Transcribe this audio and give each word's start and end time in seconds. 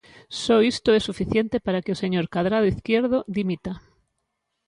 Só 0.41 0.57
isto 0.71 0.89
é 0.97 0.99
suficiente 1.01 1.57
para 1.65 1.81
que 1.83 1.93
o 1.93 1.99
señor 2.03 2.25
Cadrado 2.33 2.69
Izquierdo 2.73 3.17
dimita. 3.37 3.73